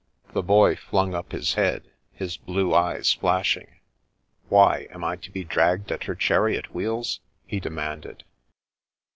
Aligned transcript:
The 0.33 0.41
Boy 0.41 0.75
flung 0.75 1.13
up 1.13 1.31
his 1.31 1.53
head, 1.53 1.91
his 2.11 2.35
blue 2.35 2.73
eyes 2.73 3.13
flashing." 3.13 3.67
Why 4.49 4.87
am 4.89 5.03
I 5.03 5.15
to 5.17 5.29
be 5.29 5.43
dragged 5.43 5.91
at 5.91 6.05
her 6.05 6.15
chariot 6.15 6.73
wheels?" 6.73 7.19
he 7.45 7.59
demanded. 7.59 8.23